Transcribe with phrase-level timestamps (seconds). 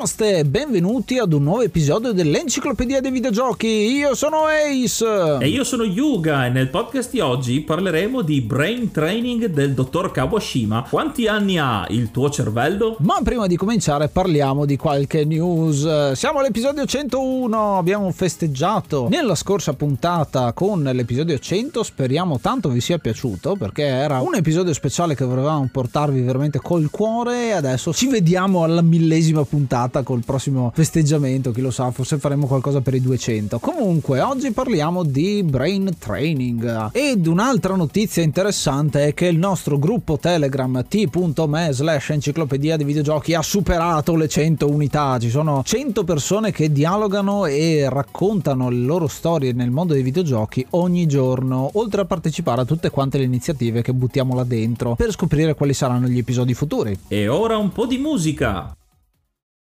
[0.00, 3.66] Namaste, benvenuti ad un nuovo episodio dell'Enciclopedia dei Videogiochi.
[3.66, 5.36] Io sono Ace.
[5.38, 10.10] E io sono Yuga e nel podcast di oggi parleremo di brain training del dottor
[10.10, 10.86] Kawashima.
[10.88, 12.96] Quanti anni ha il tuo cervello?
[13.00, 16.12] Ma prima di cominciare parliamo di qualche news.
[16.12, 22.96] Siamo all'episodio 101, abbiamo festeggiato nella scorsa puntata con l'episodio 100, speriamo tanto vi sia
[22.96, 28.08] piaciuto perché era un episodio speciale che volevamo portarvi veramente col cuore e adesso ci
[28.08, 32.94] vediamo alla millesima puntata puntata col prossimo festeggiamento, chi lo sa, forse faremo qualcosa per
[32.94, 33.58] i 200.
[33.58, 40.18] Comunque, oggi parliamo di brain training ed un'altra notizia interessante è che il nostro gruppo
[40.18, 46.52] Telegram t.me slash enciclopedia di videogiochi ha superato le 100 unità, ci sono 100 persone
[46.52, 52.04] che dialogano e raccontano le loro storie nel mondo dei videogiochi ogni giorno, oltre a
[52.04, 56.18] partecipare a tutte quante le iniziative che buttiamo là dentro per scoprire quali saranno gli
[56.18, 56.96] episodi futuri.
[57.08, 58.74] E ora un po' di musica!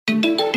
[0.06, 0.55] thank you.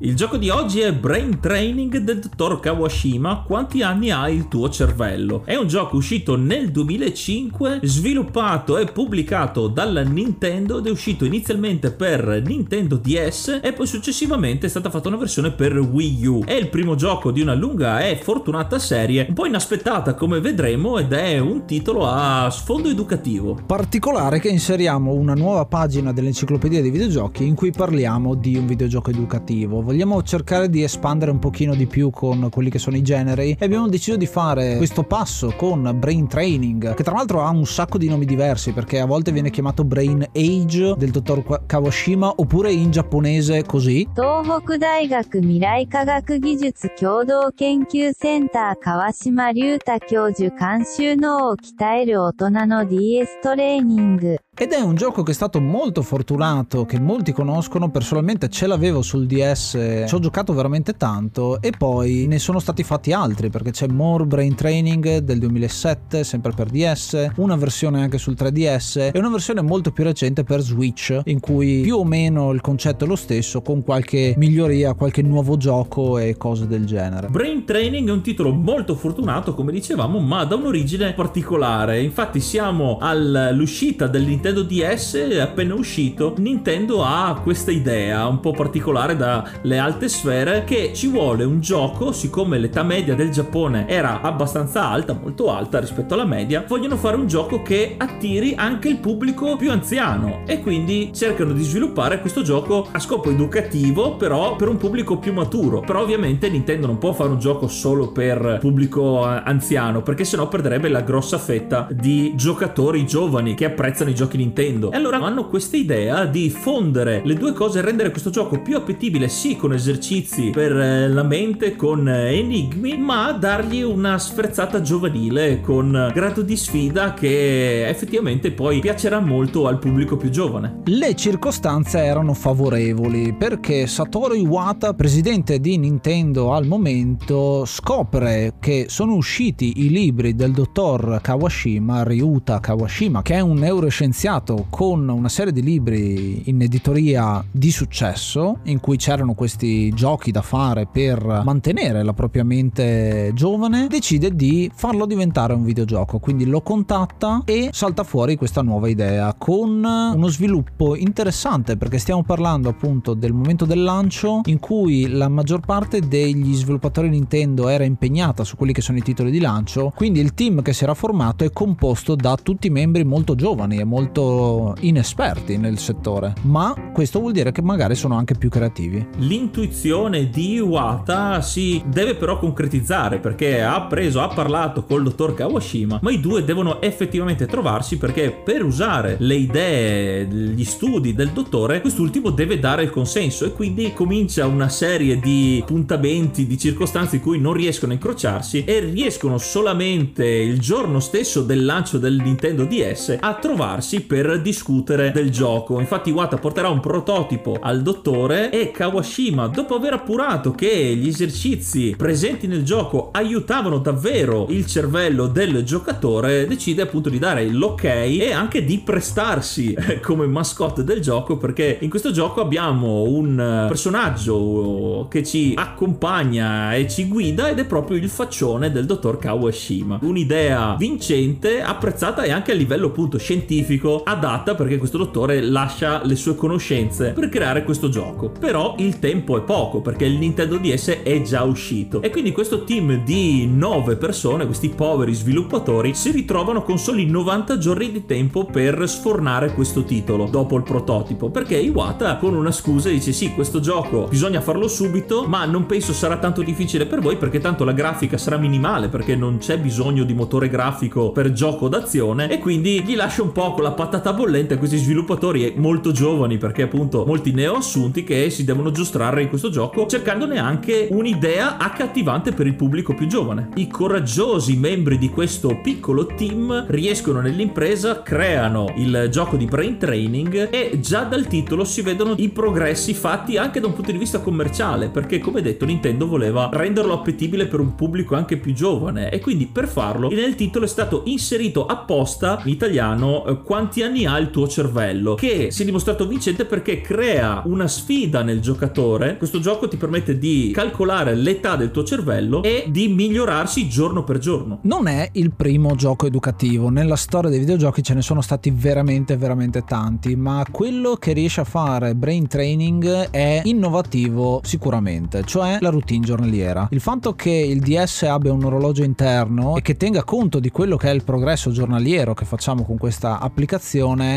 [0.00, 3.42] Il gioco di oggi è Brain Training del dottor Kawashima.
[3.44, 5.42] Quanti anni ha il tuo cervello?
[5.44, 11.90] È un gioco uscito nel 2005, sviluppato e pubblicato dalla Nintendo ed è uscito inizialmente
[11.90, 16.44] per Nintendo DS e poi successivamente è stata fatta una versione per Wii U.
[16.44, 20.98] È il primo gioco di una lunga e fortunata serie, un po' inaspettata come vedremo
[20.98, 23.58] ed è un titolo a sfondo educativo.
[23.66, 29.10] Particolare che inseriamo una nuova pagina dell'enciclopedia dei videogiochi in cui parliamo di un videogioco
[29.10, 33.56] educativo vogliamo cercare di espandere un pochino di più con quelli che sono i generi
[33.58, 37.64] e abbiamo deciso di fare questo passo con Brain Training, che tra l'altro ha un
[37.64, 42.70] sacco di nomi diversi perché a volte viene chiamato Brain Age del dottor Kawashima oppure
[42.70, 44.06] in giapponese così.
[44.12, 52.26] Tohoku Daigaku Mirai Kagaku Gijutsu Kyōdō Kenkyu Center Kawashima Ryuta Kyoju Kanshu no o Kitaeru
[52.26, 54.36] Otona no DS Training.
[54.60, 59.02] Ed è un gioco che è stato molto fortunato, che molti conoscono, personalmente ce l'avevo
[59.02, 63.70] sul DS, ci ho giocato veramente tanto e poi ne sono stati fatti altri perché
[63.70, 69.18] c'è More Brain Training del 2007, sempre per DS, una versione anche sul 3DS e
[69.20, 73.06] una versione molto più recente per Switch in cui più o meno il concetto è
[73.06, 77.28] lo stesso con qualche miglioria, qualche nuovo gioco e cose del genere.
[77.28, 82.98] Brain Training è un titolo molto fortunato come dicevamo ma da un'origine particolare, infatti siamo
[83.00, 90.08] all'uscita dell'Interno Nintendo DS appena uscito, Nintendo ha questa idea un po' particolare dalle alte
[90.08, 95.50] sfere che ci vuole un gioco, siccome l'età media del Giappone era abbastanza alta, molto
[95.50, 100.40] alta rispetto alla media, vogliono fare un gioco che attiri anche il pubblico più anziano
[100.46, 105.34] e quindi cercano di sviluppare questo gioco a scopo educativo, però per un pubblico più
[105.34, 105.80] maturo.
[105.80, 110.88] Però ovviamente Nintendo non può fare un gioco solo per pubblico anziano, perché sennò perderebbe
[110.88, 114.90] la grossa fetta di giocatori giovani che apprezzano i giochi Nintendo.
[114.90, 118.76] E allora hanno questa idea di fondere le due cose e rendere questo gioco più
[118.76, 124.80] appetibile, sì, con esercizi per eh, la mente, con eh, enigmi, ma dargli una sferzata
[124.80, 130.80] giovanile con grado di sfida che effettivamente poi piacerà molto al pubblico più giovane.
[130.84, 139.14] Le circostanze erano favorevoli perché Satoru Iwata, presidente di Nintendo al momento, scopre che sono
[139.14, 145.30] usciti i libri del dottor Kawashima, Ryuta Kawashima, che è un neuroscienziato iniziato con una
[145.30, 151.40] serie di libri in editoria di successo in cui c'erano questi giochi da fare per
[151.44, 156.18] mantenere la propria mente giovane, decide di farlo diventare un videogioco.
[156.18, 162.22] Quindi lo contatta e salta fuori questa nuova idea con uno sviluppo interessante perché stiamo
[162.22, 167.84] parlando appunto del momento del lancio in cui la maggior parte degli sviluppatori Nintendo era
[167.84, 170.94] impegnata su quelli che sono i titoli di lancio, quindi il team che si era
[170.94, 176.74] formato è composto da tutti membri molto giovani e molto molto inesperti nel settore, ma
[176.92, 179.06] questo vuol dire che magari sono anche più creativi.
[179.18, 186.00] L'intuizione di Iwata si deve però concretizzare perché ha preso, ha parlato col dottor Kawashima,
[186.02, 191.80] ma i due devono effettivamente trovarsi perché per usare le idee, gli studi del dottore,
[191.80, 197.22] quest'ultimo deve dare il consenso e quindi comincia una serie di appuntamenti, di circostanze in
[197.22, 202.64] cui non riescono a incrociarsi e riescono solamente il giorno stesso del lancio del Nintendo
[202.64, 205.80] DS a trovarsi per discutere del gioco.
[205.80, 211.94] Infatti Iwata porterà un prototipo al dottore e Kawashima, dopo aver appurato che gli esercizi
[211.96, 218.32] presenti nel gioco aiutavano davvero il cervello del giocatore, decide appunto di dare l'ok e
[218.32, 225.22] anche di prestarsi come mascotte del gioco perché in questo gioco abbiamo un personaggio che
[225.22, 229.98] ci accompagna e ci guida ed è proprio il faccione del dottor Kawashima.
[230.02, 236.16] Un'idea vincente, apprezzata e anche a livello appunto scientifico adatta perché questo dottore lascia le
[236.16, 238.30] sue conoscenze per creare questo gioco.
[238.38, 242.02] Però il tempo è poco perché il Nintendo DS è già uscito.
[242.02, 247.58] E quindi questo team di 9 persone, questi poveri sviluppatori, si ritrovano con soli 90
[247.58, 251.30] giorni di tempo per sfornare questo titolo dopo il prototipo.
[251.30, 255.92] Perché Iwata con una scusa dice sì questo gioco bisogna farlo subito ma non penso
[255.92, 260.04] sarà tanto difficile per voi perché tanto la grafica sarà minimale perché non c'è bisogno
[260.04, 262.30] di motore grafico per gioco d'azione.
[262.30, 266.36] E quindi gli lascia un po' con la patata bollente a questi sviluppatori molto giovani
[266.36, 272.32] perché appunto molti neoassunti che si devono giostrare in questo gioco cercandone anche un'idea accattivante
[272.32, 273.50] per il pubblico più giovane.
[273.54, 280.48] I coraggiosi membri di questo piccolo team riescono nell'impresa, creano il gioco di brain training
[280.50, 284.18] e già dal titolo si vedono i progressi fatti anche da un punto di vista
[284.18, 289.20] commerciale perché come detto Nintendo voleva renderlo appetibile per un pubblico anche più giovane e
[289.20, 294.16] quindi per farlo nel titolo è stato inserito apposta in italiano eh, quanti anni ha
[294.16, 299.18] il tuo cervello che si è dimostrato vincente perché crea una sfida nel giocatore.
[299.18, 304.16] Questo gioco ti permette di calcolare l'età del tuo cervello e di migliorarsi giorno per
[304.16, 304.60] giorno.
[304.62, 306.70] Non è il primo gioco educativo.
[306.70, 311.42] Nella storia dei videogiochi ce ne sono stati veramente veramente tanti ma quello che riesce
[311.42, 316.68] a fare brain training è innovativo sicuramente cioè la routine giornaliera.
[316.70, 320.78] Il fatto che il DS abbia un orologio interno e che tenga conto di quello
[320.78, 323.56] che è il progresso giornaliero che facciamo con questa applicazione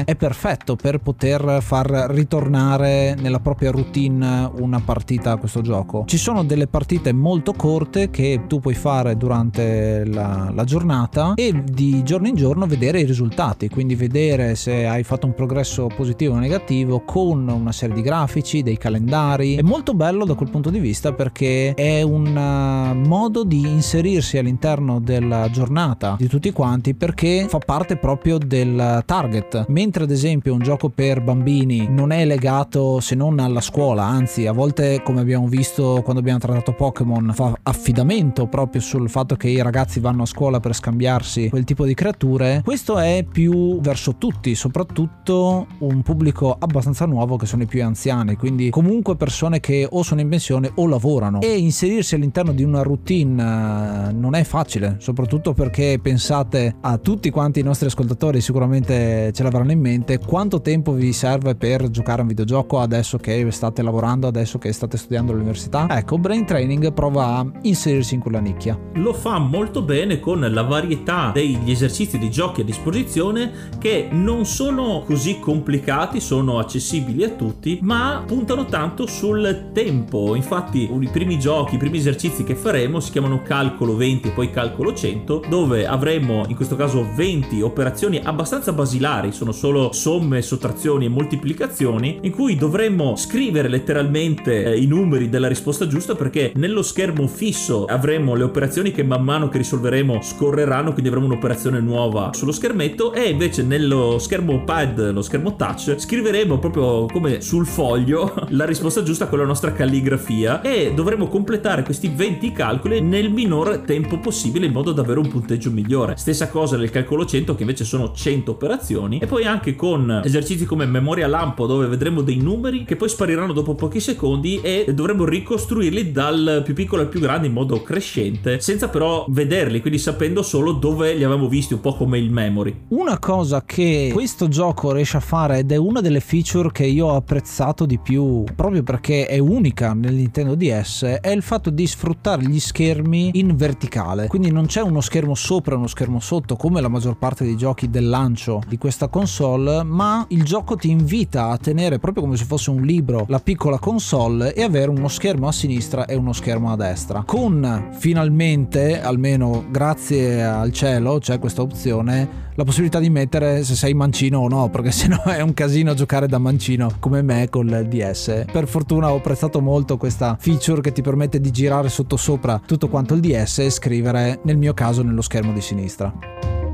[0.06, 6.04] è perfetto per poter far ritornare nella propria routine una partita a questo gioco.
[6.06, 11.64] Ci sono delle partite molto corte che tu puoi fare durante la, la giornata e
[11.64, 16.36] di giorno in giorno vedere i risultati, quindi vedere se hai fatto un progresso positivo
[16.36, 19.56] o negativo con una serie di grafici, dei calendari.
[19.56, 24.38] È molto bello da quel punto di vista perché è un uh, modo di inserirsi
[24.38, 29.31] all'interno della giornata di tutti quanti perché fa parte proprio del target.
[29.70, 34.48] Mentre ad esempio un gioco per bambini non è legato se non alla scuola, anzi
[34.48, 39.48] a volte come abbiamo visto quando abbiamo trattato Pokémon fa affidamento proprio sul fatto che
[39.48, 44.16] i ragazzi vanno a scuola per scambiarsi quel tipo di creature, questo è più verso
[44.16, 49.88] tutti, soprattutto un pubblico abbastanza nuovo che sono i più anziani, quindi comunque persone che
[49.90, 51.42] o sono in pensione o lavorano.
[51.42, 57.30] E inserirsi all'interno di una routine eh, non è facile, soprattutto perché pensate a tutti
[57.30, 62.20] quanti i nostri ascoltatori sicuramente ce l'avranno in mente quanto tempo vi serve per giocare
[62.20, 65.88] a un videogioco adesso che state lavorando, adesso che state studiando all'università.
[65.90, 68.78] Ecco, Brain Training prova a inserirsi in quella nicchia.
[68.94, 74.46] Lo fa molto bene con la varietà degli esercizi di giochi a disposizione che non
[74.46, 80.36] sono così complicati, sono accessibili a tutti, ma puntano tanto sul tempo.
[80.36, 84.50] Infatti, i primi giochi, i primi esercizi che faremo si chiamano calcolo 20 e poi
[84.52, 91.06] calcolo 100, dove avremo in questo caso 20 operazioni abbastanza basilari, sono solo somme, sottrazioni
[91.06, 96.82] e moltiplicazioni, in cui dovremmo scrivere letteralmente eh, i numeri della risposta giusta perché nello
[96.82, 102.32] schermo fisso avremo le operazioni che man mano che risolveremo scorreranno, quindi avremo un'operazione nuova
[102.34, 108.34] sullo schermetto e invece nello schermo pad, lo schermo touch, scriveremo proprio come sul foglio
[108.50, 113.80] la risposta giusta con la nostra calligrafia e dovremo completare questi 20 calcoli nel minor
[113.80, 116.16] tempo possibile in modo da avere un punteggio migliore.
[116.16, 120.66] Stessa cosa nel calcolo 100 che invece sono 100 operazioni e poi anche con esercizi
[120.66, 125.26] come memoria lampo dove vedremo dei numeri che poi spariranno dopo pochi secondi e dovremo
[125.26, 130.42] ricostruirli dal più piccolo al più grande in modo crescente senza però vederli, quindi sapendo
[130.42, 132.82] solo dove li avevamo visti, un po' come il memory.
[132.90, 137.08] Una cosa che questo gioco riesce a fare ed è una delle feature che io
[137.08, 141.88] ho apprezzato di più proprio perché è unica nel Nintendo DS è il fatto di
[141.88, 146.56] sfruttare gli schermi in verticale, quindi non c'è uno schermo sopra e uno schermo sotto
[146.56, 150.90] come la maggior parte dei giochi del lancio di questa console, ma il gioco ti
[150.90, 155.08] invita a tenere proprio come se fosse un libro la piccola console e avere uno
[155.08, 157.22] schermo a sinistra e uno schermo a destra.
[157.24, 163.94] Con finalmente, almeno grazie al cielo, c'è questa opzione la possibilità di mettere se sei
[163.94, 167.88] mancino o no, perché sennò è un casino giocare da mancino come me con il
[167.88, 168.46] DS.
[168.52, 172.88] Per fortuna ho apprezzato molto questa feature che ti permette di girare sotto sopra tutto
[172.88, 176.71] quanto il DS e scrivere, nel mio caso, nello schermo di sinistra.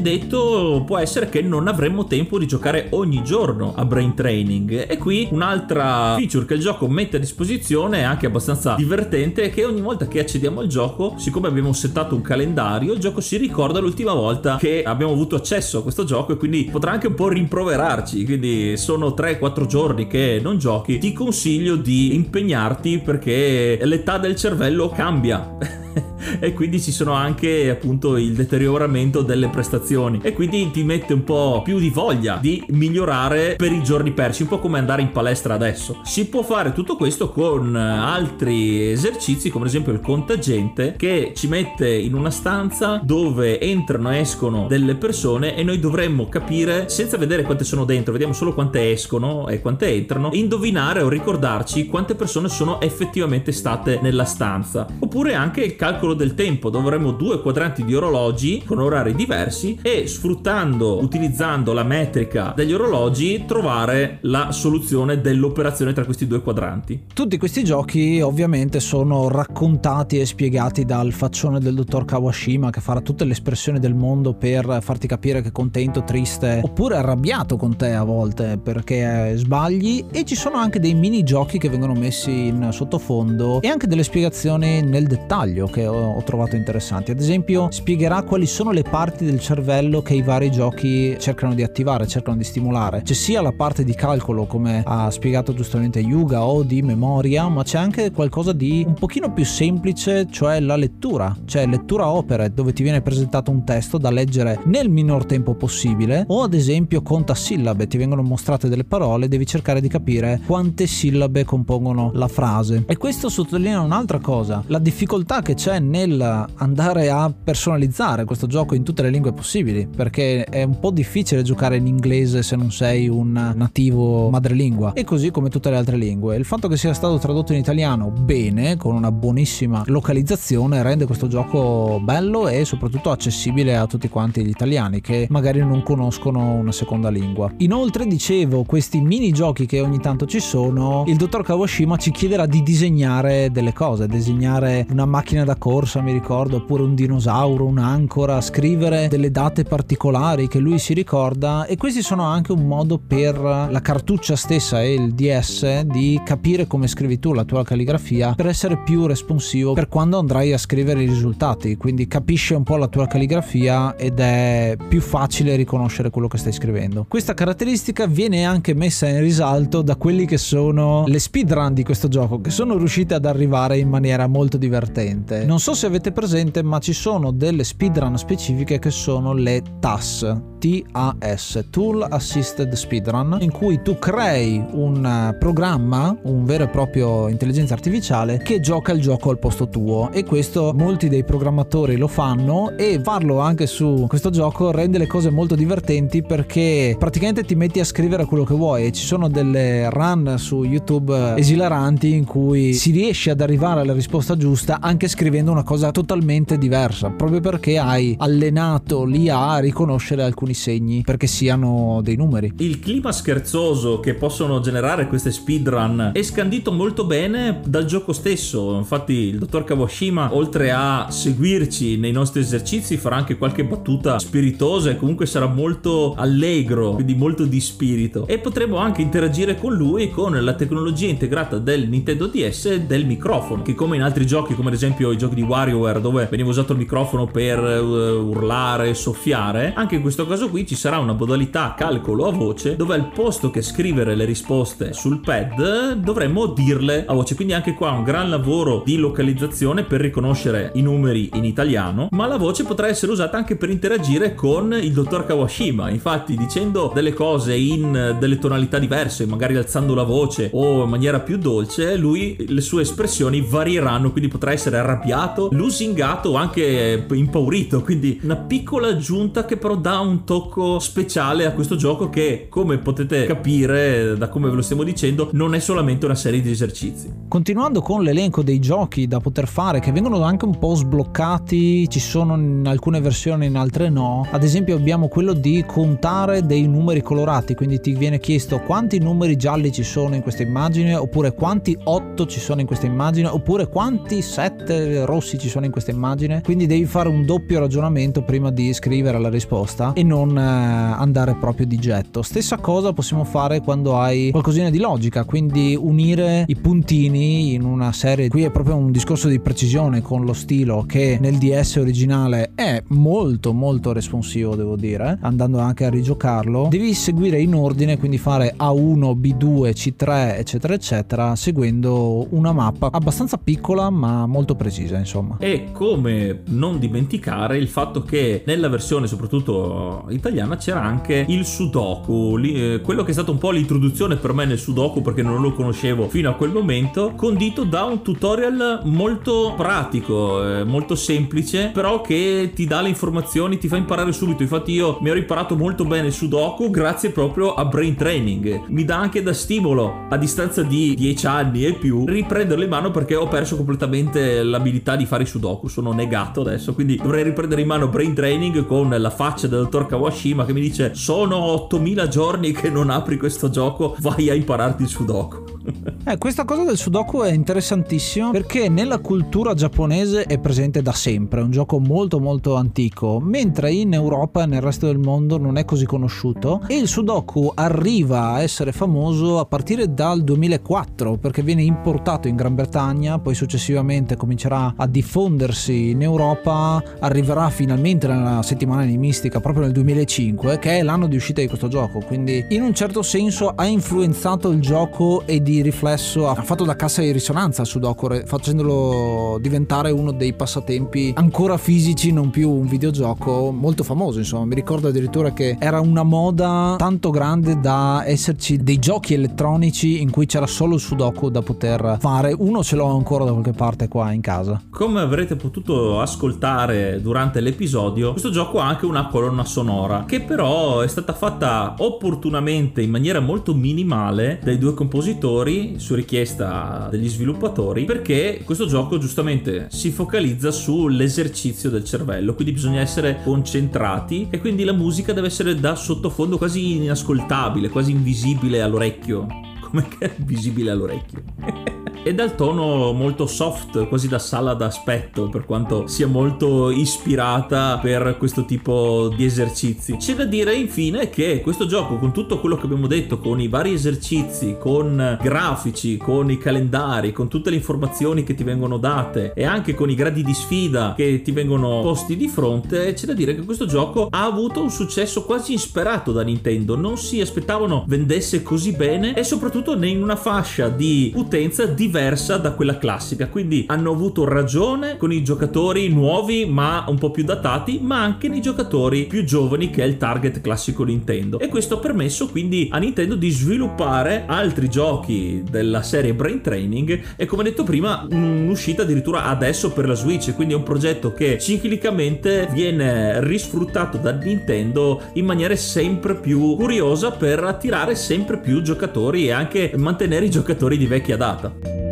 [0.00, 4.86] Detto può essere che non avremmo tempo di giocare ogni giorno a brain training.
[4.88, 9.64] E qui un'altra feature che il gioco mette a disposizione anche abbastanza divertente è che
[9.64, 13.80] ogni volta che accediamo al gioco siccome abbiamo settato un calendario il gioco si ricorda
[13.80, 17.28] l'ultima volta che abbiamo avuto accesso a questo gioco e quindi potrà anche un po'
[17.28, 18.24] rimproverarci.
[18.24, 24.88] Quindi sono 3-4 giorni che non giochi ti consiglio di impegnarti perché l'età del cervello
[24.88, 25.56] cambia
[26.40, 31.24] e quindi ci sono anche appunto il deterioramento delle prestazioni e quindi ti mette un
[31.24, 35.12] po' più di voglia di migliorare per i giorni persi, un po' come andare in
[35.12, 36.00] palestra adesso.
[36.04, 41.48] Si può fare tutto questo con altri esercizi come ad esempio il contagente che ci
[41.48, 47.16] mette in una stanza dove entrano e escono delle persone e noi dovremmo capire senza
[47.16, 52.14] vedere quante sono dentro, vediamo solo quante escono e quante entrano, indovinare o ricordarci quante
[52.14, 54.86] persone sono effettivamente state nella stanza.
[54.98, 60.06] Oppure anche il calcolo del tempo, dove due quadranti di orologi con orari diversi e
[60.06, 67.06] sfruttando, utilizzando la metrica degli orologi, trovare la soluzione dell'operazione tra questi due quadranti.
[67.12, 73.00] Tutti questi giochi ovviamente sono raccontati e spiegati dal faccione del dottor Kawashima che farà
[73.00, 77.74] tutte le espressioni del mondo per farti capire che è contento, triste oppure arrabbiato con
[77.76, 80.04] te a volte perché sbagli.
[80.12, 84.04] E ci sono anche dei mini giochi che vengono messi in sottofondo e anche delle
[84.04, 87.10] spiegazioni nel dettaglio che ho ho trovato interessanti.
[87.10, 91.62] Ad esempio, spiegherà quali sono le parti del cervello che i vari giochi cercano di
[91.62, 93.02] attivare, cercano di stimolare.
[93.02, 97.62] C'è sia la parte di calcolo, come ha spiegato giustamente Yuga, o di memoria, ma
[97.62, 102.72] c'è anche qualcosa di un pochino più semplice, cioè la lettura, cioè lettura opere, dove
[102.72, 107.34] ti viene presentato un testo da leggere nel minor tempo possibile, o ad esempio conta
[107.34, 112.84] sillabe, ti vengono mostrate delle parole, devi cercare di capire quante sillabe compongono la frase.
[112.86, 118.74] E questo sottolinea un'altra cosa, la difficoltà che nel nel andare a personalizzare questo gioco
[118.74, 122.70] in tutte le lingue possibili, perché è un po' difficile giocare in inglese se non
[122.70, 126.36] sei un nativo madrelingua, e così come tutte le altre lingue.
[126.36, 131.28] Il fatto che sia stato tradotto in italiano bene, con una buonissima localizzazione, rende questo
[131.28, 136.72] gioco bello e soprattutto accessibile a tutti quanti gli italiani che magari non conoscono una
[136.72, 137.52] seconda lingua.
[137.58, 142.46] Inoltre, dicevo, questi mini giochi che ogni tanto ci sono, il dottor Kawashima ci chiederà
[142.46, 147.64] di disegnare delle cose, disegnare una macchina da corsa corsa, mi ricordo, oppure un dinosauro,
[147.64, 152.98] un'ancora, scrivere delle date particolari che lui si ricorda e questi sono anche un modo
[152.98, 158.34] per la cartuccia stessa e il DS di capire come scrivi tu la tua calligrafia
[158.34, 162.76] per essere più responsivo per quando andrai a scrivere i risultati, quindi capisce un po'
[162.76, 167.06] la tua calligrafia ed è più facile riconoscere quello che stai scrivendo.
[167.08, 172.08] Questa caratteristica viene anche messa in risalto da quelli che sono le speedrun di questo
[172.08, 175.41] gioco che sono riuscite ad arrivare in maniera molto divertente.
[175.44, 180.40] Non so se avete presente, ma ci sono delle speedrun specifiche che sono le TAS,
[180.58, 187.28] TAS, Tool Assisted Speedrun, in cui tu crei un eh, programma, un vero e proprio
[187.28, 190.10] intelligenza artificiale, che gioca il gioco al posto tuo.
[190.12, 195.08] E questo molti dei programmatori lo fanno e farlo anche su questo gioco rende le
[195.08, 199.28] cose molto divertenti perché praticamente ti metti a scrivere quello che vuoi e ci sono
[199.28, 205.08] delle run su YouTube esilaranti in cui si riesce ad arrivare alla risposta giusta anche
[205.08, 211.02] scrivendo una una cosa totalmente diversa, proprio perché hai allenato l'IA a riconoscere alcuni segni
[211.02, 212.52] perché siano dei numeri.
[212.56, 218.76] Il clima scherzoso che possono generare queste speedrun è scandito molto bene dal gioco stesso.
[218.76, 224.90] Infatti, il dottor Kawashima, oltre a seguirci nei nostri esercizi, farà anche qualche battuta spiritosa
[224.90, 228.26] e comunque sarà molto allegro, quindi molto di spirito.
[228.26, 233.06] E potremo anche interagire con lui con la tecnologia integrata del Nintendo DS e del
[233.06, 236.48] microfono, che come in altri giochi, come ad esempio i giochi di WarioWare, dove veniva
[236.48, 241.12] usato il microfono per uh, urlare, soffiare, anche in questo caso qui ci sarà una
[241.12, 247.04] modalità calcolo a voce dove al posto che scrivere le risposte sul pad dovremmo dirle
[247.06, 247.36] a voce.
[247.36, 252.26] Quindi anche qua un gran lavoro di localizzazione per riconoscere i numeri in italiano, ma
[252.26, 255.88] la voce potrà essere usata anche per interagire con il dottor Kawashima.
[255.90, 261.20] Infatti dicendo delle cose in delle tonalità diverse, magari alzando la voce o in maniera
[261.20, 265.01] più dolce, lui le sue espressioni varieranno, quindi potrà essere arrabbiato,
[265.50, 267.82] lusingato o anche impaurito.
[267.82, 272.78] Quindi una piccola aggiunta che però dà un tocco speciale a questo gioco che, come
[272.78, 277.12] potete capire da come ve lo stiamo dicendo, non è solamente una serie di esercizi.
[277.28, 282.00] Continuando con l'elenco dei giochi da poter fare, che vengono anche un po' sbloccati, ci
[282.00, 284.26] sono in alcune versioni, in altre no.
[284.30, 289.36] Ad esempio abbiamo quello di contare dei numeri colorati, quindi ti viene chiesto quanti numeri
[289.36, 293.68] gialli ci sono in questa immagine, oppure quanti 8 ci sono in questa immagine, oppure
[293.68, 296.40] quanti 7 rossi ci sono in questa immagine.
[296.42, 301.34] Quindi devi fare un doppio ragionamento prima di scrivere la risposta e non eh, andare
[301.34, 302.22] proprio di getto.
[302.22, 307.92] Stessa cosa possiamo fare quando hai qualcosina di logica, quindi unire i puntini in una
[307.92, 308.28] serie.
[308.28, 312.82] Qui è proprio un discorso di precisione con lo stilo che nel DS originale è
[312.88, 316.68] molto molto responsivo, devo dire, andando anche a rigiocarlo.
[316.70, 323.36] Devi seguire in ordine, quindi fare A1, B2, C3, eccetera, eccetera, seguendo una mappa abbastanza
[323.36, 325.36] piccola ma molto precisa, insomma.
[325.38, 332.38] E come non dimenticare il fatto che nella versione soprattutto italiana c'era anche il Sudoku,
[332.42, 335.52] eh, quello che è stato un po' l'introduzione per me nel Sudoku perché non lo
[335.52, 342.00] conoscevo fino a quel momento, condito da un tutorial molto pratico, eh, molto semplice, però
[342.00, 344.42] che ti dà le informazioni, ti fa imparare subito.
[344.42, 348.64] Infatti io mi ero imparato molto bene il Sudoku grazie proprio a Brain Training.
[348.68, 352.90] Mi dà anche da stimolo a distanza di 10 anni e più riprenderlo in mano
[352.90, 357.60] perché ho perso completamente l'abilità di fare i Sudoku, sono negato adesso, quindi dovrei riprendere
[357.60, 362.08] in mano Brain Training con la faccia del dottor Kawashima che mi dice sono 8000
[362.08, 365.51] giorni che non apri questo gioco, vai a impararti il Sudoku.
[366.04, 371.40] Eh, questa cosa del Sudoku è interessantissima perché nella cultura giapponese è presente da sempre,
[371.40, 375.58] è un gioco molto molto antico, mentre in Europa e nel resto del mondo non
[375.58, 376.62] è così conosciuto.
[376.66, 382.34] E il Sudoku arriva a essere famoso a partire dal 2004 perché viene importato in
[382.34, 389.64] Gran Bretagna, poi successivamente comincerà a diffondersi in Europa, arriverà finalmente nella settimana animistica proprio
[389.64, 393.52] nel 2005 che è l'anno di uscita di questo gioco, quindi in un certo senso
[393.54, 398.22] ha influenzato il gioco e di riflesso ha fatto da cassa di risonanza al Sudoku
[398.24, 404.54] facendolo diventare uno dei passatempi ancora fisici, non più un videogioco molto famoso, insomma, mi
[404.54, 410.26] ricordo addirittura che era una moda tanto grande da esserci dei giochi elettronici in cui
[410.26, 412.34] c'era solo il Sudoku da poter fare.
[412.36, 414.62] Uno ce l'ho ancora da qualche parte qua in casa.
[414.70, 420.80] Come avrete potuto ascoltare durante l'episodio, questo gioco ha anche una colonna sonora che però
[420.80, 425.41] è stata fatta opportunamente in maniera molto minimale dai due compositori
[425.76, 432.80] su richiesta degli sviluppatori perché questo gioco giustamente si focalizza sull'esercizio del cervello, quindi bisogna
[432.80, 439.51] essere concentrati e quindi la musica deve essere da sottofondo quasi inascoltabile, quasi invisibile all'orecchio.
[439.72, 441.22] Come che è visibile all'orecchio?
[442.04, 448.16] e dal tono molto soft, quasi da sala d'aspetto, per quanto sia molto ispirata per
[448.18, 449.96] questo tipo di esercizi.
[449.96, 453.46] C'è da dire infine che questo gioco, con tutto quello che abbiamo detto, con i
[453.46, 459.32] vari esercizi, con grafici, con i calendari, con tutte le informazioni che ti vengono date
[459.34, 463.14] e anche con i gradi di sfida che ti vengono posti di fronte, c'è da
[463.14, 466.74] dire che questo gioco ha avuto un successo quasi insperato da Nintendo.
[466.76, 472.52] Non si aspettavano vendesse così bene e soprattutto in una fascia di utenza diversa da
[472.52, 477.78] quella classica, quindi hanno avuto ragione con i giocatori nuovi ma un po' più datati,
[477.80, 481.38] ma anche nei giocatori più giovani che è il target classico Nintendo.
[481.38, 487.00] E questo ha permesso quindi a Nintendo di sviluppare altri giochi della serie Brain Training
[487.16, 491.38] e come detto prima un'uscita addirittura adesso per la Switch, quindi è un progetto che
[491.38, 499.26] ciclicamente viene risfruttato da Nintendo in maniera sempre più curiosa per attirare sempre più giocatori
[499.26, 501.91] e anche mantenere i giocatori di vecchia data.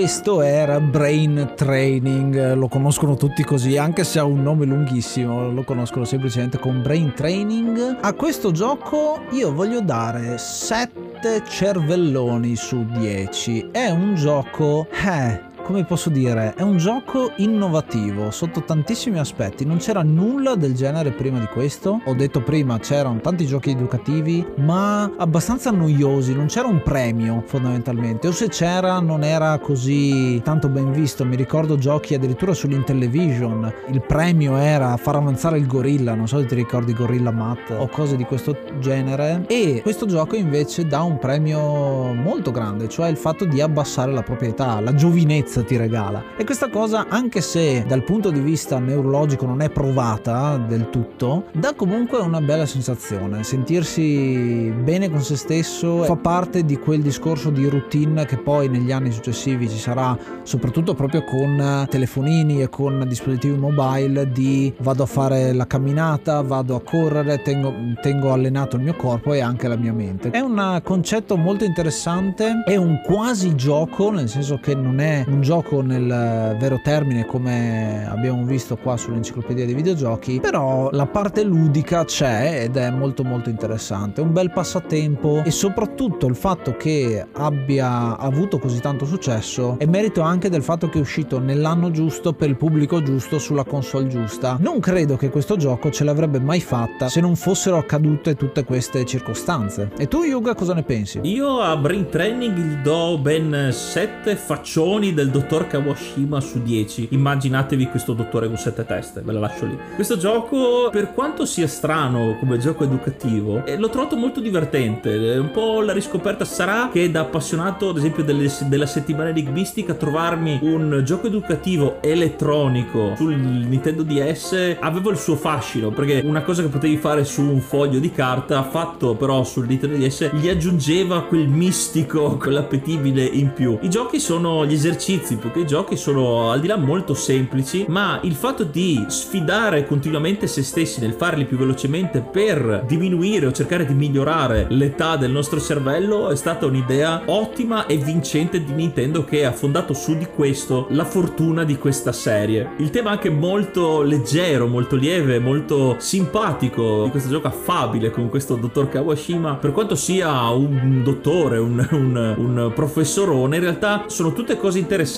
[0.00, 5.62] Questo era Brain Training, lo conoscono tutti così, anche se ha un nome lunghissimo, lo
[5.62, 7.98] conoscono semplicemente con Brain Training.
[8.00, 13.68] A questo gioco io voglio dare 7 cervelloni su 10.
[13.72, 14.86] È un gioco...
[14.90, 19.64] Eh, come posso dire, è un gioco innovativo sotto tantissimi aspetti.
[19.64, 22.00] Non c'era nulla del genere prima di questo.
[22.06, 26.34] Ho detto prima, c'erano tanti giochi educativi, ma abbastanza noiosi.
[26.34, 28.26] Non c'era un premio fondamentalmente.
[28.26, 31.24] O se c'era, non era così tanto ben visto.
[31.24, 33.72] Mi ricordo giochi addirittura sull'Intellivision.
[33.90, 36.16] Il premio era far avanzare il gorilla.
[36.16, 39.44] Non so se ti ricordi Gorilla Matt o cose di questo genere.
[39.46, 44.22] E questo gioco invece dà un premio molto grande, cioè il fatto di abbassare la
[44.22, 46.22] proprietà, la giovinezza ti regala.
[46.36, 51.44] E questa cosa, anche se dal punto di vista neurologico non è provata del tutto,
[51.52, 53.42] dà comunque una bella sensazione.
[53.44, 58.92] Sentirsi bene con se stesso fa parte di quel discorso di routine che poi negli
[58.92, 65.06] anni successivi ci sarà, soprattutto proprio con telefonini e con dispositivi mobile, di vado a
[65.06, 69.76] fare la camminata, vado a correre, tengo, tengo allenato il mio corpo e anche la
[69.76, 70.30] mia mente.
[70.30, 75.40] È un concetto molto interessante, è un quasi gioco, nel senso che non è un
[75.40, 75.49] gioco
[75.82, 82.62] nel vero termine come abbiamo visto qua sull'enciclopedia dei videogiochi, però la parte ludica c'è
[82.62, 88.60] ed è molto molto interessante, un bel passatempo e soprattutto il fatto che abbia avuto
[88.60, 92.56] così tanto successo è merito anche del fatto che è uscito nell'anno giusto per il
[92.56, 94.56] pubblico giusto sulla console giusta.
[94.60, 99.04] Non credo che questo gioco ce l'avrebbe mai fatta se non fossero accadute tutte queste
[99.04, 99.90] circostanze.
[99.98, 101.18] E tu Yuga cosa ne pensi?
[101.24, 107.08] Io a Brain Training gli do ben 7 faccioni del dottor Kawashima su 10.
[107.10, 109.78] Immaginatevi questo dottore con 7 teste, ve la lascio lì.
[109.94, 115.38] Questo gioco, per quanto sia strano come gioco educativo, eh, l'ho trovato molto divertente.
[115.38, 120.58] Un po' la riscoperta sarà che da appassionato, ad esempio, delle, della settimana enigmistica, trovarmi
[120.62, 126.68] un gioco educativo elettronico sul Nintendo DS avevo il suo fascino, perché una cosa che
[126.68, 131.48] potevi fare su un foglio di carta, fatto però sul Nintendo DS, gli aggiungeva quel
[131.48, 133.78] mistico, quell'appetibile in più.
[133.80, 137.84] I giochi sono gli esercizi più che i giochi sono al di là molto semplici,
[137.88, 143.52] ma il fatto di sfidare continuamente se stessi nel farli più velocemente per diminuire o
[143.52, 149.24] cercare di migliorare l'età del nostro cervello è stata un'idea ottima e vincente di Nintendo
[149.24, 152.70] che ha fondato su di questo la fortuna di questa serie.
[152.78, 158.56] Il tema anche molto leggero, molto lieve, molto simpatico di questo gioco affabile con questo
[158.56, 164.56] dottor Kawashima, per quanto sia un dottore, un, un, un professorone, in realtà sono tutte
[164.56, 165.08] cose interessanti,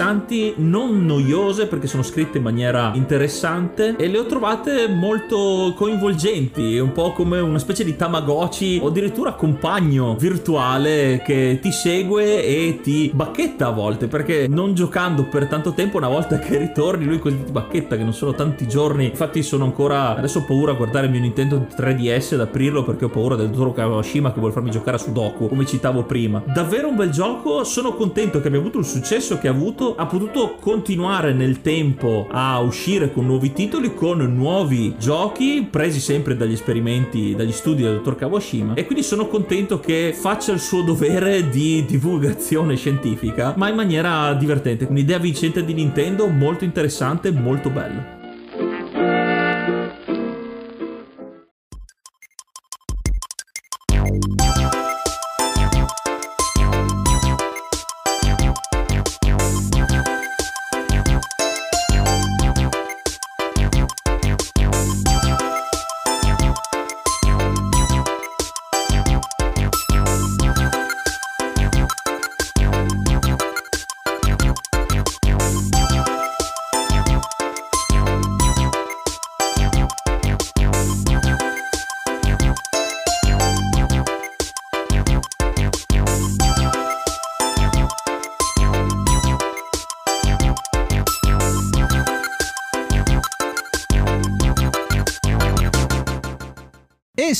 [0.56, 6.92] non noiose perché sono scritte in maniera interessante e le ho trovate molto coinvolgenti, un
[6.92, 13.10] po' come una specie di Tamagotchi o addirittura compagno virtuale che ti segue e ti
[13.14, 17.42] bacchetta a volte perché non giocando per tanto tempo una volta che ritorni lui così
[17.44, 19.06] ti bacchetta che non sono tanti giorni.
[19.06, 23.04] Infatti sono ancora adesso ho paura a guardare il mio Nintendo 3DS ad aprirlo perché
[23.04, 26.42] ho paura del Toro Kawashima che vuole farmi giocare a Sudoku come citavo prima.
[26.46, 30.06] Davvero un bel gioco sono contento che abbia avuto il successo che ha avuto ha
[30.06, 36.52] potuto continuare nel tempo a uscire con nuovi titoli con nuovi giochi presi sempre dagli
[36.52, 38.74] esperimenti dagli studi del dottor Kawashima.
[38.74, 44.32] E quindi sono contento che faccia il suo dovere di divulgazione scientifica ma in maniera
[44.34, 44.86] divertente.
[44.88, 48.21] Un'idea vincente di Nintendo molto interessante molto bella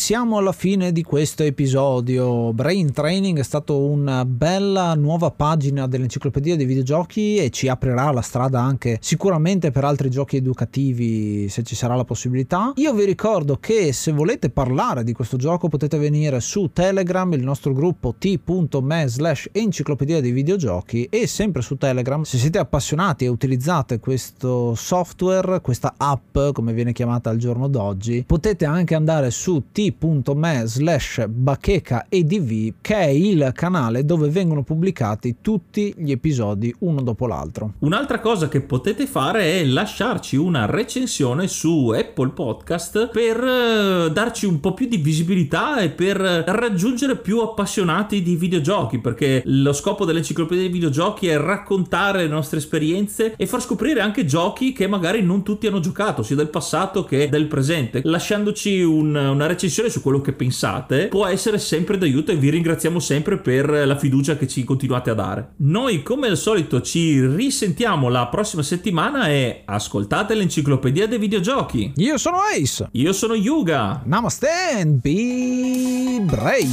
[0.02, 2.52] siamo alla fine di questo episodio.
[2.52, 8.20] Brain Training è stato una bella nuova pagina dell'enciclopedia dei videogiochi e ci aprirà la
[8.20, 12.72] strada anche sicuramente per altri giochi educativi se ci sarà la possibilità.
[12.78, 17.44] Io vi ricordo che se volete parlare di questo gioco potete venire su Telegram, il
[17.44, 23.28] nostro gruppo t.me slash enciclopedia dei videogiochi e sempre su Telegram se siete appassionati e
[23.28, 29.66] utilizzate questo software, questa app come viene chiamata al giorno d'oggi, potete anche andare su
[29.70, 36.74] t.me t.me slash bacheca edv che è il canale dove vengono pubblicati tutti gli episodi
[36.80, 37.74] uno dopo l'altro.
[37.80, 44.46] Un'altra cosa che potete fare è lasciarci una recensione su Apple Podcast per eh, darci
[44.46, 50.04] un po' più di visibilità e per raggiungere più appassionati di videogiochi perché lo scopo
[50.04, 55.22] dell'enciclopedia dei videogiochi è raccontare le nostre esperienze e far scoprire anche giochi che magari
[55.22, 60.02] non tutti hanno giocato sia del passato che del presente lasciandoci un, una recensione su
[60.02, 64.46] quello che pensate può essere sempre d'aiuto e vi ringraziamo sempre per la fiducia che
[64.46, 70.34] ci continuate a dare noi come al solito ci risentiamo la prossima settimana e ascoltate
[70.34, 72.88] l'enciclopedia dei videogiochi Io sono Ace.
[72.92, 76.68] io sono Yuga Namaste and be brave.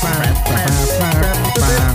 [0.00, 0.44] Bye.